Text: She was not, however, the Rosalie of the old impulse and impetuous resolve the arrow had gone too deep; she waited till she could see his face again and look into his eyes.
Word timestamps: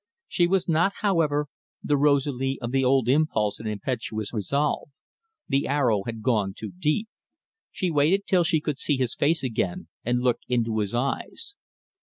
She 0.27 0.47
was 0.47 0.67
not, 0.67 0.93
however, 1.01 1.45
the 1.83 1.95
Rosalie 1.95 2.57
of 2.59 2.71
the 2.71 2.83
old 2.83 3.07
impulse 3.07 3.59
and 3.59 3.69
impetuous 3.69 4.33
resolve 4.33 4.89
the 5.47 5.67
arrow 5.67 6.01
had 6.07 6.23
gone 6.23 6.55
too 6.57 6.71
deep; 6.75 7.07
she 7.71 7.91
waited 7.91 8.25
till 8.25 8.43
she 8.43 8.61
could 8.61 8.79
see 8.79 8.97
his 8.97 9.13
face 9.13 9.43
again 9.43 9.89
and 10.03 10.21
look 10.23 10.39
into 10.47 10.79
his 10.79 10.95
eyes. 10.95 11.55